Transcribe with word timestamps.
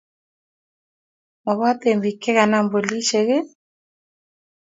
maboten 1.43 1.97
biik 2.03 2.17
che 2.23 2.31
kinam 2.37 2.65
polisiek? 2.73 3.29